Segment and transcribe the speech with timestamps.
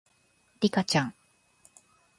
[0.61, 1.13] リカちゃん